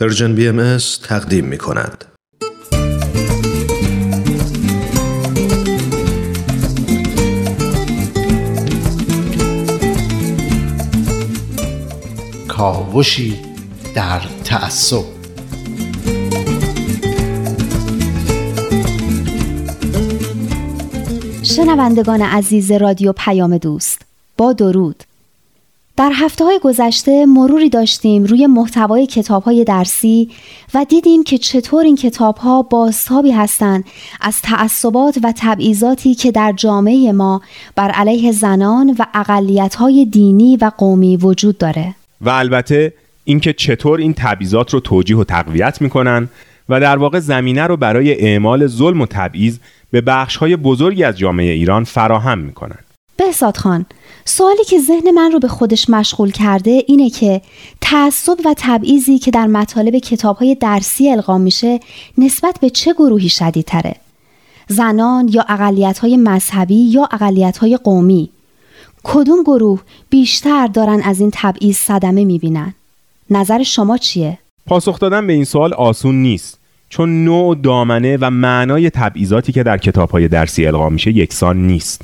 Persian 0.00 0.34
BMS 0.34 0.76
تقدیم 1.02 1.44
می 1.44 1.58
کند. 1.58 2.04
کاوشی 12.48 13.38
در 13.94 14.20
تعصب 14.44 15.04
شنوندگان 21.42 22.22
عزیز 22.22 22.72
رادیو 22.72 23.12
پیام 23.12 23.58
دوست 23.58 24.02
با 24.36 24.52
درود 24.52 25.03
در 25.96 26.12
هفته 26.14 26.44
های 26.44 26.58
گذشته 26.62 27.26
مروری 27.26 27.68
داشتیم 27.68 28.24
روی 28.24 28.46
محتوای 28.46 29.06
کتاب 29.06 29.42
های 29.42 29.64
درسی 29.64 30.30
و 30.74 30.86
دیدیم 30.88 31.24
که 31.24 31.38
چطور 31.38 31.84
این 31.84 31.96
کتاب 31.96 32.36
ها 32.36 32.62
بازتابی 32.62 33.30
هستند 33.30 33.84
از 34.20 34.42
تعصبات 34.42 35.18
و 35.22 35.32
تبعیضاتی 35.36 36.14
که 36.14 36.32
در 36.32 36.52
جامعه 36.52 37.12
ما 37.12 37.42
بر 37.76 37.90
علیه 37.90 38.32
زنان 38.32 38.96
و 38.98 39.04
اقلیت 39.14 39.74
های 39.74 40.04
دینی 40.04 40.56
و 40.56 40.70
قومی 40.78 41.16
وجود 41.16 41.58
داره. 41.58 41.94
و 42.20 42.30
البته 42.30 42.92
اینکه 43.24 43.52
چطور 43.52 43.98
این 43.98 44.14
تبعیضات 44.14 44.74
رو 44.74 44.80
توجیه 44.80 45.16
و 45.16 45.24
تقویت 45.24 45.82
می‌کنن 45.82 46.28
و 46.68 46.80
در 46.80 46.96
واقع 46.96 47.20
زمینه 47.20 47.62
رو 47.62 47.76
برای 47.76 48.20
اعمال 48.20 48.66
ظلم 48.66 49.00
و 49.00 49.06
تبعیض 49.06 49.58
به 49.90 50.00
بخش 50.00 50.36
های 50.36 50.56
بزرگی 50.56 51.04
از 51.04 51.18
جامعه 51.18 51.52
ایران 51.52 51.84
فراهم 51.84 52.38
می‌کنن. 52.38 52.78
بهزاد 53.16 53.56
خان 53.56 53.86
سوالی 54.24 54.64
که 54.64 54.80
ذهن 54.80 55.10
من 55.10 55.32
رو 55.32 55.38
به 55.38 55.48
خودش 55.48 55.90
مشغول 55.90 56.30
کرده 56.30 56.84
اینه 56.86 57.10
که 57.10 57.40
تعصب 57.80 58.36
و 58.44 58.54
تبعیضی 58.56 59.18
که 59.18 59.30
در 59.30 59.46
مطالب 59.46 59.98
کتاب 59.98 60.36
های 60.36 60.54
درسی 60.54 61.10
القا 61.10 61.38
میشه 61.38 61.80
نسبت 62.18 62.58
به 62.60 62.70
چه 62.70 62.92
گروهی 62.92 63.28
شدیدتره؟ 63.28 63.96
زنان 64.68 65.28
یا 65.28 65.44
اقلیت 65.48 65.98
های 65.98 66.16
مذهبی 66.16 66.74
یا 66.74 67.08
اقلیت 67.12 67.58
های 67.58 67.76
قومی؟ 67.76 68.30
کدوم 69.04 69.42
گروه 69.42 69.80
بیشتر 70.10 70.66
دارن 70.66 71.00
از 71.02 71.20
این 71.20 71.30
تبعیض 71.32 71.76
صدمه 71.76 72.24
می‌بینن؟ 72.24 72.74
نظر 73.30 73.62
شما 73.62 73.98
چیه؟ 73.98 74.38
پاسخ 74.66 74.98
دادن 74.98 75.26
به 75.26 75.32
این 75.32 75.44
سوال 75.44 75.74
آسون 75.74 76.22
نیست 76.22 76.58
چون 76.88 77.24
نوع 77.24 77.56
دامنه 77.56 78.18
و 78.20 78.30
معنای 78.30 78.90
تبعیضاتی 78.90 79.52
که 79.52 79.62
در 79.62 79.78
کتاب 79.78 80.10
های 80.10 80.28
درسی 80.28 80.66
القا 80.66 80.88
میشه 80.88 81.10
یکسان 81.10 81.66
نیست. 81.66 82.02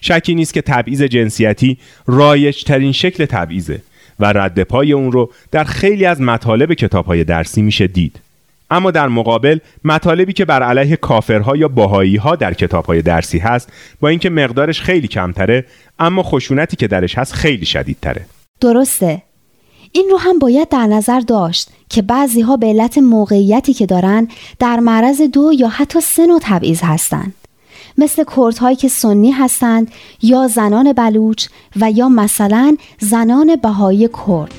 شکی 0.00 0.34
نیست 0.34 0.54
که 0.54 0.62
تبعیض 0.62 1.02
جنسیتی 1.02 1.78
رایج 2.06 2.64
ترین 2.64 2.92
شکل 2.92 3.24
تبعیضه 3.24 3.80
و 4.20 4.32
رد 4.32 4.62
پای 4.62 4.92
اون 4.92 5.12
رو 5.12 5.30
در 5.50 5.64
خیلی 5.64 6.06
از 6.06 6.20
مطالب 6.20 6.74
کتاب 6.74 7.06
های 7.06 7.24
درسی 7.24 7.62
میشه 7.62 7.86
دید. 7.86 8.20
اما 8.70 8.90
در 8.90 9.08
مقابل 9.08 9.58
مطالبی 9.84 10.32
که 10.32 10.44
بر 10.44 10.62
علیه 10.62 10.96
کافرها 10.96 11.56
یا 11.56 11.68
باهایی 11.68 12.16
ها 12.16 12.36
در 12.36 12.54
کتاب 12.54 12.84
های 12.84 13.02
درسی 13.02 13.38
هست 13.38 13.72
با 14.00 14.08
اینکه 14.08 14.30
مقدارش 14.30 14.80
خیلی 14.80 15.08
کمتره 15.08 15.64
اما 15.98 16.22
خشونتی 16.22 16.76
که 16.76 16.86
درش 16.86 17.18
هست 17.18 17.32
خیلی 17.32 17.66
شدیدتره. 17.66 18.26
درسته. 18.60 19.22
این 19.92 20.08
رو 20.10 20.16
هم 20.16 20.38
باید 20.38 20.68
در 20.68 20.86
نظر 20.86 21.20
داشت 21.20 21.70
که 21.88 22.02
بعضی 22.02 22.40
ها 22.40 22.56
به 22.56 22.66
علت 22.66 22.98
موقعیتی 22.98 23.74
که 23.74 23.86
دارن 23.86 24.28
در 24.58 24.80
معرض 24.80 25.20
دو 25.20 25.52
یا 25.58 25.68
حتی 25.68 26.00
سه 26.00 26.26
نوع 26.26 26.40
تبعیض 26.42 26.80
هستند 26.82 27.34
مثل 28.00 28.24
کردهایی 28.36 28.76
که 28.76 28.88
سنی 28.88 29.30
هستند 29.30 29.90
یا 30.22 30.48
زنان 30.48 30.92
بلوچ 30.92 31.46
و 31.76 31.90
یا 31.90 32.08
مثلا 32.08 32.76
زنان 32.98 33.56
بهایی 33.56 34.08
کرد. 34.08 34.54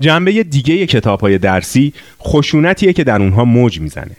جنبه 0.00 0.42
دیگه 0.42 0.86
کتاب 0.86 1.20
های 1.20 1.38
درسی 1.38 1.92
خشونتیه 2.22 2.92
که 2.92 3.04
در 3.04 3.22
اونها 3.22 3.44
موج 3.44 3.80
می‌زنه. 3.80 4.16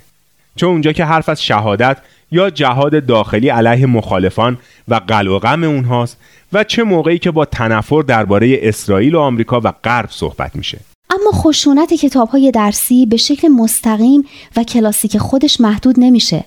چون 0.55 0.69
اونجا 0.69 0.91
که 0.91 1.05
حرف 1.05 1.29
از 1.29 1.43
شهادت 1.43 1.97
یا 2.31 2.49
جهاد 2.49 3.05
داخلی 3.05 3.49
علیه 3.49 3.85
مخالفان 3.85 4.57
و 4.87 4.99
غم 4.99 5.63
اونهاست 5.63 6.17
و 6.53 6.63
چه 6.63 6.83
موقعی 6.83 7.19
که 7.19 7.31
با 7.31 7.45
تنفر 7.45 8.01
درباره 8.01 8.59
اسرائیل 8.61 9.15
و 9.15 9.19
آمریکا 9.19 9.61
و 9.63 9.73
غرب 9.83 10.09
صحبت 10.11 10.55
میشه. 10.55 10.79
اما 11.09 11.31
خشونت 11.31 11.93
کتاب 11.93 12.29
های 12.29 12.51
درسی 12.51 13.05
به 13.05 13.17
شکل 13.17 13.47
مستقیم 13.47 14.23
و 14.57 14.63
کلاسیک 14.63 15.17
خودش 15.17 15.61
محدود 15.61 15.95
نمیشه 15.97 16.43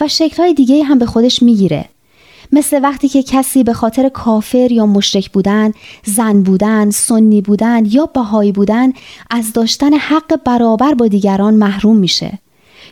و 0.00 0.08
شکلهای 0.08 0.54
دیگه 0.54 0.84
هم 0.84 0.98
به 0.98 1.06
خودش 1.06 1.42
می‌گیره. 1.42 1.84
مثل 2.52 2.80
وقتی 2.82 3.08
که 3.08 3.22
کسی 3.22 3.64
به 3.64 3.72
خاطر 3.72 4.08
کافر 4.08 4.72
یا 4.72 4.86
مشرک 4.86 5.30
بودن، 5.30 5.72
زن 6.04 6.42
بودن، 6.42 6.90
سنی 6.90 7.40
بودن 7.42 7.82
یا 7.86 8.06
بهایی 8.06 8.52
بودن 8.52 8.92
از 9.30 9.52
داشتن 9.52 9.94
حق 9.94 10.44
برابر 10.44 10.94
با 10.94 11.08
دیگران 11.08 11.54
محروم 11.54 11.96
میشه. 11.96 12.38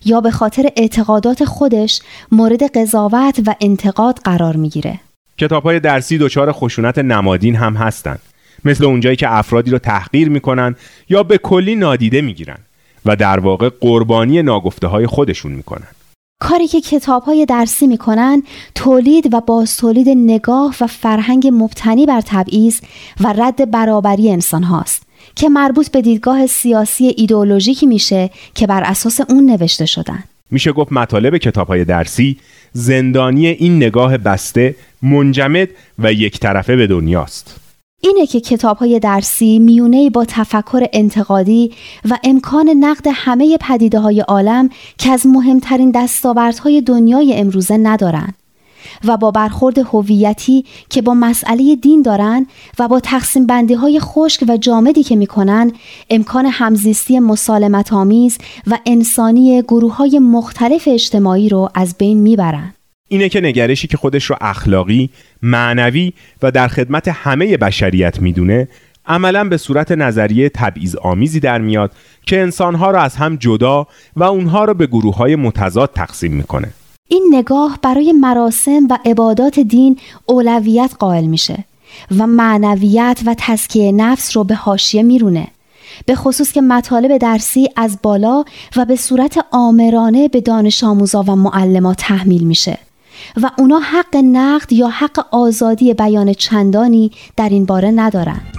یا 0.05 0.21
به 0.21 0.31
خاطر 0.31 0.69
اعتقادات 0.77 1.45
خودش 1.45 2.01
مورد 2.33 2.63
قضاوت 2.63 3.41
و 3.47 3.55
انتقاد 3.61 4.19
قرار 4.25 4.57
می‌گیره. 4.57 5.01
کتاب 5.39 5.63
های 5.63 5.81
درسی 5.81 6.19
دچار 6.19 6.53
خشونت 6.53 6.99
نمادین 6.99 7.55
هم 7.57 7.75
هستند. 7.75 8.21
مثل 8.65 8.85
اونجایی 8.85 9.17
که 9.17 9.33
افرادی 9.33 9.71
رو 9.71 9.79
تحقیر 9.79 10.29
می‌کنن 10.29 10.77
یا 11.09 11.23
به 11.23 11.39
کلی 11.39 11.75
نادیده 11.75 12.21
می‌گیرن 12.21 12.59
و 13.05 13.17
در 13.17 13.41
واقع 13.41 13.69
قربانی 13.81 14.43
ناگفته 14.43 14.87
های 14.87 15.07
خودشون 15.07 15.53
می‌کنن. 15.53 15.89
کاری 16.41 16.69
که 16.69 16.81
کتاب 16.81 17.23
های 17.23 17.47
درسی 17.47 17.87
می‌کنن 17.87 18.43
تولید 18.75 19.35
و 19.35 19.41
باز 19.41 19.77
تولید 19.77 20.09
نگاه 20.09 20.75
و 20.81 20.87
فرهنگ 20.87 21.51
مبتنی 21.53 22.07
بر 22.07 22.21
تبعیض 22.21 22.81
و 23.21 23.35
رد 23.37 23.71
برابری 23.71 24.31
انسان 24.31 24.63
هاست 24.63 25.08
که 25.39 25.49
مربوط 25.49 25.91
به 25.91 26.03
دیدگاه 26.03 26.47
سیاسی 26.47 27.15
ایدئولوژیکی 27.17 27.87
میشه 27.87 28.31
که 28.55 28.67
بر 28.67 28.83
اساس 28.83 29.21
اون 29.29 29.47
نوشته 29.47 29.87
شدن. 29.87 30.25
میشه 30.51 30.73
گفت 30.73 30.93
مطالب 30.93 31.37
کتاب 31.37 31.69
های 31.69 31.85
درسی 31.85 32.37
زندانی 32.73 33.47
این 33.47 33.77
نگاه 33.77 34.19
بسته 34.19 34.75
منجمد 35.03 35.69
و 35.99 36.13
یک 36.13 36.41
طرفه 36.41 36.77
به 36.77 36.87
دنیاست. 36.87 37.61
اینه 38.01 38.27
که 38.27 38.41
کتاب 38.41 38.77
های 38.77 38.99
درسی 38.99 39.59
میونه 39.59 40.11
با 40.11 40.25
تفکر 40.29 40.87
انتقادی 40.93 41.73
و 42.11 42.19
امکان 42.25 42.69
نقد 42.69 43.07
همه 43.15 43.59
پدیده 43.61 43.99
های 43.99 44.21
عالم 44.21 44.71
که 44.99 45.11
از 45.11 45.27
مهمترین 45.27 45.91
دستاوردهای 45.91 46.81
دنیای 46.81 47.35
امروزه 47.35 47.77
ندارند 47.77 48.35
و 49.05 49.17
با 49.17 49.31
برخورد 49.31 49.79
هویتی 49.79 50.65
که 50.91 51.03
با 51.03 51.15
مسئله 51.15 51.77
دین 51.77 52.03
دارند 52.03 52.47
و 52.79 52.89
با 52.89 53.01
تقسیم 53.01 53.47
بندی 53.47 53.75
های 53.75 54.01
خشک 54.01 54.45
و 54.49 54.57
جامدی 54.57 55.03
که 55.03 55.17
می‌کنن 55.17 55.73
امکان 56.11 56.47
همزیستی 56.47 57.19
مسالمت 57.19 57.93
آمیز 57.93 58.39
و 58.67 58.79
انسانی 58.87 59.63
گروه 59.63 59.97
های 59.97 60.19
مختلف 60.19 60.89
اجتماعی 60.93 61.49
رو 61.49 61.69
از 61.75 61.95
بین 61.99 62.19
می‌برند. 62.19 62.75
اینه 63.09 63.29
که 63.29 63.41
نگرشی 63.41 63.87
که 63.87 63.97
خودش 63.97 64.25
رو 64.25 64.37
اخلاقی، 64.41 65.11
معنوی 65.43 66.13
و 66.43 66.51
در 66.51 66.69
خدمت 66.69 67.09
همه 67.09 67.57
بشریت 67.57 68.21
می‌دونه 68.21 68.69
عملا 69.07 69.45
به 69.45 69.57
صورت 69.57 69.93
نظریه 69.93 70.49
تبعیض 70.49 70.97
آمیزی 70.97 71.41
در 71.41 71.59
میاد 71.59 71.93
که 72.27 72.41
انسانها 72.41 72.91
را 72.91 73.01
از 73.01 73.17
هم 73.17 73.37
جدا 73.37 73.87
و 74.17 74.23
اونها 74.23 74.65
را 74.65 74.75
به 74.75 74.87
گروه 74.87 75.17
های 75.17 75.37
متضاد 75.37 75.91
تقسیم 75.95 76.33
می‌کنه. 76.33 76.71
این 77.09 77.31
نگاه 77.31 77.79
برای 77.83 78.13
مراسم 78.13 78.87
و 78.91 78.99
عبادات 79.05 79.61
دین 79.61 79.99
اولویت 80.27 80.95
قائل 80.99 81.25
میشه 81.25 81.65
و 82.19 82.27
معنویت 82.27 83.21
و 83.27 83.35
تزکیه 83.39 83.93
نفس 83.93 84.37
رو 84.37 84.45
به 84.45 84.55
حاشیه 84.55 85.03
میرونه 85.03 85.49
به 86.07 86.15
خصوص 86.15 86.53
که 86.53 86.61
مطالب 86.61 87.19
درسی 87.19 87.69
از 87.77 87.99
بالا 88.03 88.45
و 88.77 88.85
به 88.85 88.97
صورت 88.97 89.47
آمرانه 89.51 90.29
به 90.29 90.41
دانش 90.41 90.85
آموزا 90.85 91.23
و 91.23 91.37
معلمات 91.37 91.97
تحمیل 91.99 92.45
میشه 92.45 92.79
و 93.43 93.51
اونا 93.59 93.79
حق 93.79 94.17
نقد 94.17 94.73
یا 94.73 94.89
حق 94.89 95.27
آزادی 95.31 95.95
بیان 95.95 96.33
چندانی 96.33 97.11
در 97.37 97.49
این 97.49 97.65
باره 97.65 97.91
ندارن. 97.91 98.58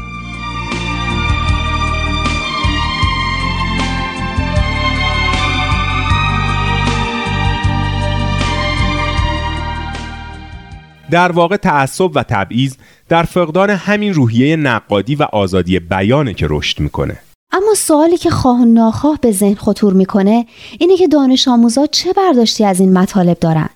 در 11.12 11.32
واقع 11.32 11.58
تعصب 11.58 12.12
و 12.16 12.24
تبعیض 12.24 12.76
در 13.10 13.24
فقدان 13.24 13.70
همین 13.70 14.14
روحیه 14.14 14.56
نقادی 14.56 15.16
و 15.16 15.24
آزادی 15.24 15.80
بیانه 15.80 16.34
که 16.34 16.48
رشد 16.50 16.80
می‌کنه. 16.80 17.18
اما 17.52 17.74
سوالی 17.78 18.18
که 18.18 18.30
خواه 18.30 18.66
ناخواه 18.66 19.20
به 19.22 19.32
ذهن 19.32 19.56
خطور 19.56 19.94
می‌کنه 19.94 20.46
اینه 20.80 20.98
که 20.98 21.08
دانش 21.08 21.48
آموزا 21.48 21.86
چه 21.86 22.14
برداشتی 22.14 22.66
از 22.66 22.80
این 22.80 22.98
مطالب 22.98 23.40
دارن؟ 23.40 23.70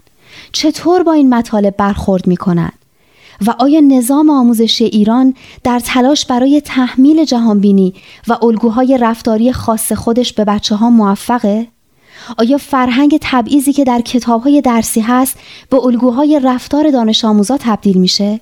چطور 0.51 1.03
با 1.03 1.13
این 1.13 1.33
مطالب 1.33 1.77
برخورد 1.77 2.27
می‌کنن؟ 2.27 2.71
و 3.47 3.55
آیا 3.59 3.79
نظام 3.79 4.29
آموزشی 4.29 4.83
ایران 4.83 5.33
در 5.63 5.79
تلاش 5.79 6.25
برای 6.25 6.61
تحمیل 6.61 7.25
جهانبینی 7.25 7.93
و 8.27 8.37
الگوهای 8.41 8.97
رفتاری 9.01 9.53
خاص 9.53 9.91
خودش 9.91 10.33
به 10.33 10.45
بچه 10.45 10.75
ها 10.75 10.89
موفقه؟ 10.89 11.67
آیا 12.37 12.57
فرهنگ 12.57 13.17
تبعیضی 13.21 13.73
که 13.73 13.83
در 13.83 14.01
کتابهای 14.01 14.61
درسی 14.61 15.01
هست 15.01 15.39
به 15.69 15.77
الگوهای 15.77 16.41
رفتار 16.43 16.91
دانش 16.91 17.25
آموزا 17.25 17.57
تبدیل 17.57 17.97
میشه؟ 17.97 18.39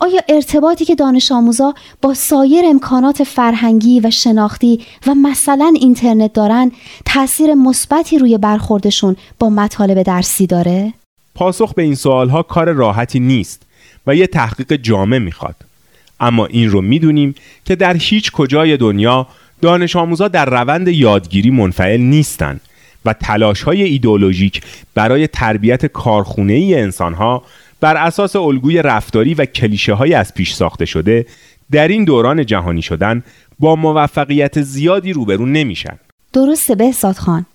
آیا 0.00 0.20
ارتباطی 0.28 0.84
که 0.84 0.94
دانش 0.94 1.32
آموزا 1.32 1.74
با 2.02 2.14
سایر 2.14 2.64
امکانات 2.66 3.24
فرهنگی 3.24 4.00
و 4.00 4.10
شناختی 4.10 4.80
و 5.06 5.14
مثلا 5.14 5.72
اینترنت 5.80 6.32
دارن 6.32 6.72
تاثیر 7.04 7.54
مثبتی 7.54 8.18
روی 8.18 8.38
برخوردشون 8.38 9.16
با 9.38 9.50
مطالب 9.50 10.02
درسی 10.02 10.46
داره؟ 10.46 10.92
پاسخ 11.34 11.74
به 11.74 11.82
این 11.82 11.94
سوالها 11.94 12.42
کار 12.42 12.72
راحتی 12.72 13.20
نیست 13.20 13.62
و 14.06 14.14
یه 14.14 14.26
تحقیق 14.26 14.72
جامع 14.72 15.18
می‌خواد. 15.18 15.56
اما 16.20 16.46
این 16.46 16.70
رو 16.70 16.80
می‌دونیم 16.80 17.34
که 17.64 17.76
در 17.76 17.96
هیچ 17.96 18.32
کجای 18.32 18.76
دنیا 18.76 19.26
دانش 19.62 19.96
آموزا 19.96 20.28
در 20.28 20.44
روند 20.44 20.88
یادگیری 20.88 21.50
منفعل 21.50 22.00
نیستند 22.00 22.60
و 23.04 23.12
تلاش 23.12 23.62
های 23.62 23.82
ایدولوژیک 23.82 24.62
برای 24.94 25.26
تربیت 25.26 25.86
کارخونه 25.86 26.52
ای 26.52 26.74
انسان 26.74 27.14
ها 27.14 27.42
بر 27.80 27.96
اساس 27.96 28.36
الگوی 28.36 28.82
رفتاری 28.82 29.34
و 29.34 29.44
کلیشه 29.44 29.92
های 29.92 30.14
از 30.14 30.34
پیش 30.34 30.52
ساخته 30.54 30.84
شده 30.84 31.26
در 31.70 31.88
این 31.88 32.04
دوران 32.04 32.46
جهانی 32.46 32.82
شدن 32.82 33.22
با 33.58 33.76
موفقیت 33.76 34.62
زیادی 34.62 35.12
روبرو 35.12 35.46
نمیشن. 35.46 35.98
درسته 36.32 36.74
بهزاد 36.74 37.16
خان. 37.16 37.46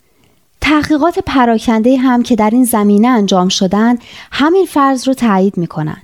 تحقیقات 0.62 1.20
پراکنده 1.26 1.98
هم 1.98 2.24
که 2.24 2.36
در 2.36 2.50
این 2.50 2.64
زمینه 2.64 3.08
انجام 3.08 3.50
شدن 3.50 3.96
همین 4.32 4.66
فرض 4.66 5.08
رو 5.08 5.14
تایید 5.14 5.58
می‌کنن. 5.58 6.02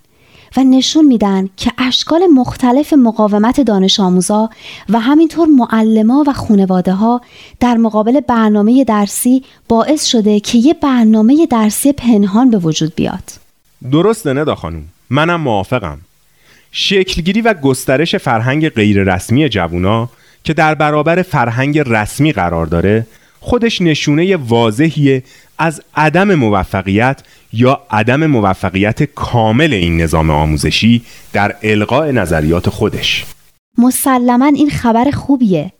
و 0.58 0.64
نشون 0.64 1.06
میدن 1.06 1.50
که 1.58 1.72
اشکال 1.78 2.22
مختلف 2.36 2.94
مقاومت 2.94 3.62
دانش 3.62 4.00
آموزا 4.00 4.50
و 4.90 5.00
همینطور 5.00 5.48
معلما 5.48 6.24
و 6.28 6.34
خانواده 6.34 6.94
ها 6.94 7.22
در 7.60 7.78
مقابل 7.78 8.20
برنامه 8.20 8.84
درسی 8.84 9.44
باعث 9.68 10.06
شده 10.06 10.40
که 10.40 10.58
یه 10.58 10.74
برنامه 10.74 11.46
درسی 11.46 11.94
پنهان 11.94 12.52
به 12.52 12.58
وجود 12.58 12.96
بیاد. 12.96 13.24
درسته 13.92 14.34
ندا 14.34 14.56
خانوم 14.56 14.84
منم 15.10 15.42
موافقم. 15.42 15.98
شکلگیری 16.72 17.42
و 17.42 17.54
گسترش 17.54 18.16
فرهنگ 18.16 18.70
غیررسمی 18.70 19.50
جوونا 19.50 20.10
که 20.44 20.54
در 20.54 20.76
برابر 20.76 21.22
فرهنگ 21.22 21.80
رسمی 21.80 22.32
قرار 22.32 22.66
داره 22.66 23.08
خودش 23.42 23.82
نشونه 23.82 24.38
واضحیه 24.38 25.24
از 25.58 25.82
عدم 25.96 26.36
موفقیت 26.36 27.22
یا 27.54 27.82
عدم 27.92 28.26
موفقیت 28.26 29.04
کامل 29.04 29.74
این 29.74 30.02
نظام 30.02 30.30
آموزشی 30.30 31.02
در 31.34 31.56
القاء 31.64 32.12
نظریات 32.12 32.70
خودش. 32.70 33.26
مسلما 33.78 34.46
این 34.46 34.70
خبر 34.70 35.12
خوبیه. 35.12 35.72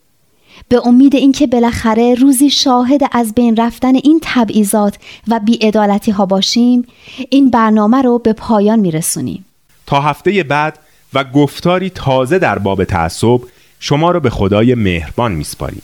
به 0.70 0.88
امید 0.88 1.16
اینکه 1.16 1.48
بالاخره 1.48 2.16
روزی 2.16 2.50
شاهد 2.50 3.02
از 3.12 3.34
بین 3.34 3.56
رفتن 3.56 3.96
این 3.96 4.20
تبعیضات 4.24 4.98
و 5.28 5.40
بیعدالتی 5.40 6.12
ها 6.12 6.26
باشیم 6.26 6.86
این 7.30 7.50
برنامه 7.50 8.02
رو 8.02 8.20
به 8.20 8.34
پایان 8.34 8.80
میرسونیم. 8.80 9.46
تا 9.86 10.02
هفته 10.02 10.44
بعد 10.44 10.80
و 11.14 11.24
گفتاری 11.24 11.90
تازه 11.90 12.40
در 12.40 12.60
باب 12.60 12.84
تعصب 12.84 13.40
شما 13.80 14.12
رو 14.12 14.20
به 14.20 14.30
خدای 14.30 14.76
مهربان 14.76 15.32
میسپاریم. 15.32 15.82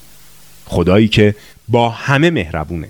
خدایی 0.67 1.07
که 1.07 1.35
با 1.67 1.89
همه 1.89 2.29
مهربونه. 2.29 2.87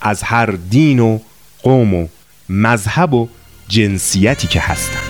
از 0.00 0.22
هر 0.22 0.46
دین 0.46 0.98
و 1.00 1.18
قوم 1.62 1.94
و 1.94 2.08
مذهب 2.48 3.14
و 3.14 3.28
جنسیتی 3.68 4.46
که 4.46 4.60
هستن. 4.60 5.03